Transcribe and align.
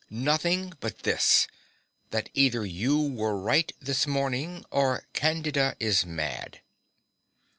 Nothing 0.09 0.73
but 0.79 1.03
this: 1.03 1.45
that 2.09 2.29
either 2.33 2.65
you 2.65 2.99
were 2.99 3.37
right 3.37 3.71
this 3.79 4.07
morning, 4.07 4.65
or 4.71 5.05
Candida 5.13 5.75
is 5.79 6.07
mad. 6.07 6.61